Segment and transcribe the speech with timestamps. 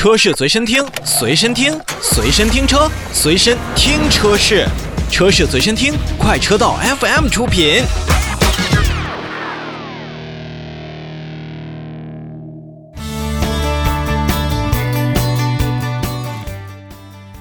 [0.00, 4.66] 车市随身听，随身听，随身听车，随身听车市，
[5.10, 7.82] 车市随身听，快车道 FM 出品。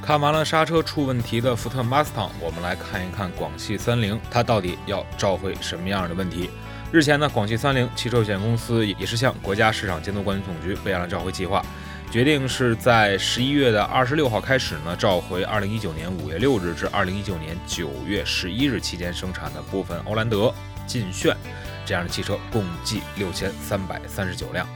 [0.00, 6.48] 看完了刹车出问题的福特 Mustang，我们来看一看广汽三菱，它到底要召回什么样的问题？
[6.90, 11.62] 日前呢，广汽三菱汽车有限公司也是向国家市场监督管理总局备案了召回计划，
[12.10, 20.52] 决定是在十一月的二十六号开始呢，召回二零一九年五月六日至二零一九年九月十一日期间生产的部分欧蓝德、
[20.86, 21.36] 劲炫
[21.84, 24.66] 这样的汽车，共计六千三百三十九辆。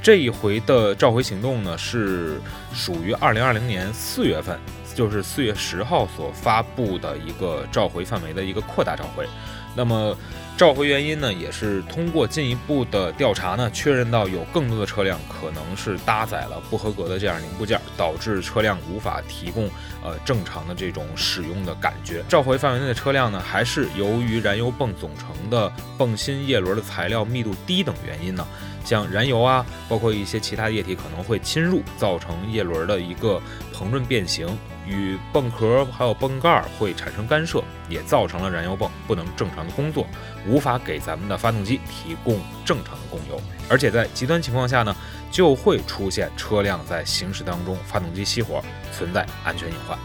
[0.00, 2.40] 这一回的召回行动呢，是
[2.72, 4.56] 属于二零二零年四月份，
[4.94, 9.26] 就是四月十号所发布的一个召回范围的一个扩大召回。
[9.74, 10.16] 那么，
[10.58, 19.70] 召回原因呢，也是通过进一步的调查呢，确认到有更多的车辆可能是搭载了不合格的这样零部件，导致车辆无法提供
[20.02, 22.24] 呃正常的这种使用的感觉。
[22.28, 28.44] 召回范围内的车辆呢，还是由于燃油泵总成的泵芯叶轮的材料密度低等原因呢。
[28.84, 33.40] 像燃油啊，包括一些其他液体可能会侵入，造成叶轮的一个
[33.72, 34.48] 膨润变形，
[34.86, 40.06] 与泵壳还有泵盖会产生干涉，也造成了燃油泵不能正常的工作，
[40.48, 44.96] 无法给咱们的发动机提供正常的供油，而且在极端情况下呢，
[45.30, 49.98] 就会出现车辆在行驶当中发动机熄火，存在安全隐患。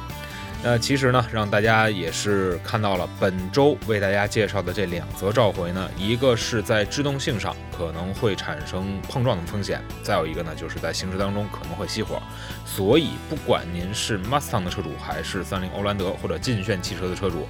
[0.66, 12.22] 那其实呢，让大家也是看到了本周为大家介绍的这两则召回呢，一个是在制动性上可能会产生碰撞的风险，再有一个呢，就是在行驶当中可能会熄火。
[12.66, 17.45] 所以，不管您是 Mustang 的车主，还是三菱欧蓝德或者劲炫汽车的车主，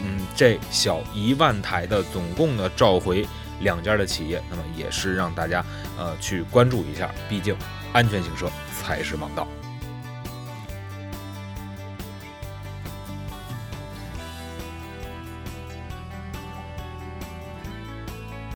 [0.00, 3.24] 嗯，这小一万台的总共的召回
[3.60, 5.64] 两家的企业，那么也是让大家
[5.96, 7.56] 呃去关注一下，毕竟
[7.92, 9.46] 安全行车才是王道。